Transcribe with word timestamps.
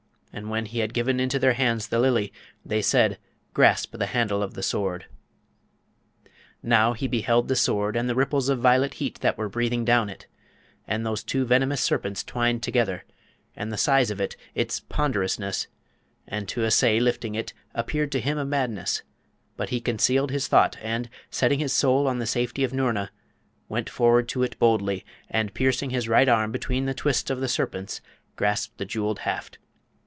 And 0.33 0.49
when 0.49 0.67
he 0.67 0.79
had 0.79 0.93
given 0.93 1.19
into 1.19 1.37
their 1.39 1.55
hands 1.55 1.89
the 1.89 1.99
Lily, 1.99 2.31
they 2.65 2.81
said, 2.81 3.19
'Grasp 3.53 3.97
the 3.97 4.05
handle 4.05 4.41
of 4.41 4.53
the 4.53 4.63
Sword!' 4.63 5.07
Now, 6.63 6.93
he 6.93 7.05
beheld 7.05 7.49
the 7.49 7.55
Sword 7.57 7.97
and 7.97 8.07
the 8.07 8.15
ripples 8.15 8.47
of 8.47 8.59
violet 8.59 8.93
heat 8.93 9.19
that 9.19 9.37
were 9.37 9.49
breathing 9.49 9.83
down 9.83 10.09
it, 10.09 10.27
and 10.87 11.05
those 11.05 11.21
two 11.21 11.43
venomous 11.43 11.81
serpents 11.81 12.23
twined 12.23 12.63
together, 12.63 13.03
and 13.57 13.73
the 13.73 13.77
size 13.77 14.09
of 14.09 14.21
it, 14.21 14.37
its 14.55 14.79
ponderousness; 14.79 15.67
and 16.25 16.47
to 16.47 16.63
essay 16.63 16.97
lifting 17.01 17.35
it 17.35 17.51
appeared 17.75 18.13
to 18.13 18.21
him 18.21 18.37
a 18.37 18.45
madness, 18.45 19.03
but 19.57 19.67
he 19.67 19.81
concealed 19.81 20.31
his 20.31 20.47
thought, 20.47 20.77
and, 20.81 21.09
setting 21.29 21.59
his 21.59 21.73
soul 21.73 22.07
on 22.07 22.19
the 22.19 22.25
safety 22.25 22.63
of 22.63 22.71
Noorna, 22.73 23.11
went 23.67 23.89
forward 23.89 24.29
to 24.29 24.43
it 24.43 24.57
boldly, 24.59 25.03
and 25.29 25.53
piercing 25.53 25.89
his 25.89 26.07
right 26.07 26.29
arm 26.29 26.53
between 26.53 26.85
the 26.85 26.93
twists 26.93 27.29
of 27.29 27.41
the 27.41 27.49
serpents, 27.49 27.99
grasped 28.37 28.77
the 28.77 28.85
jewelled 28.85 29.19
haft. 29.19 29.57